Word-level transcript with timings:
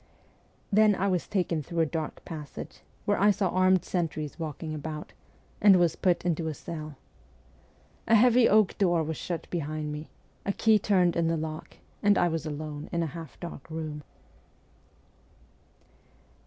Then 0.71 0.95
I 0.95 1.07
was 1.07 1.27
taken 1.27 1.61
through 1.61 1.81
a 1.81 1.85
dark 1.85 2.25
passage, 2.25 2.81
where 3.05 3.19
I 3.21 3.29
saw 3.29 3.49
armed 3.49 3.85
sentries 3.85 4.39
walking 4.39 4.73
about, 4.73 5.13
and 5.61 5.75
was 5.75 5.95
put 5.95 6.25
into 6.25 6.47
a 6.47 6.55
cell. 6.55 6.95
A 8.07 8.15
heavy 8.15 8.49
oak 8.49 8.75
door 8.79 9.03
was 9.03 9.17
shut 9.17 9.47
behind 9.51 9.91
me, 9.91 10.09
a 10.43 10.53
key 10.53 10.79
turned 10.79 11.15
in 11.15 11.27
the 11.27 11.37
lock, 11.37 11.77
and 12.01 12.17
I 12.17 12.29
was 12.29 12.47
alone 12.47 12.89
in 12.91 13.03
a 13.03 13.13
half 13.13 13.39
dark 13.39 13.69
room. 13.69 14.01